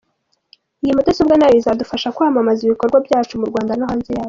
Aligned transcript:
Iyi 0.83 0.91
mudasobwa 0.97 1.35
nayo 1.37 1.55
izadufasha 1.59 2.13
kwamamaza 2.15 2.61
ibikorwa 2.63 2.97
byacu 3.05 3.33
mu 3.39 3.45
Rwanda 3.49 3.73
no 3.77 3.85
hanze 3.89 4.09
yarwo. 4.11 4.19